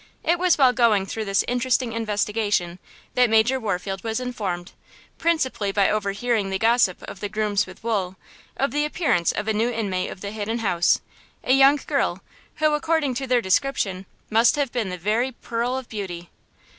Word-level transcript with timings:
It 0.23 0.39
was 0.39 0.57
while 0.57 0.73
going 0.73 1.05
through 1.05 1.25
this 1.25 1.45
interesting 1.47 1.93
investigation 1.93 2.79
that 3.13 3.29
Major 3.29 3.59
Warfield 3.59 4.03
was 4.03 4.19
informed–principally 4.19 5.71
by 5.71 5.91
overhearing 5.91 6.49
the 6.49 6.57
gossip 6.57 7.03
of 7.03 7.19
the 7.19 7.29
grooms 7.29 7.67
with 7.67 7.83
Wool–of 7.83 8.71
the 8.71 8.83
appearance 8.83 9.31
of 9.31 9.47
a 9.47 9.53
new 9.53 9.69
inmate 9.69 10.09
of 10.09 10.21
the 10.21 10.31
Hidden 10.31 10.57
House–a 10.57 11.53
young 11.53 11.75
girl, 11.85 12.23
who, 12.55 12.73
according 12.73 13.13
to 13.13 13.27
their 13.27 13.41
description, 13.41 14.07
must 14.31 14.55
have 14.55 14.71
been 14.71 14.89
the 14.89 14.97
very 14.97 15.33
pearl 15.33 15.77
of 15.77 15.87
beauty. 15.87 16.31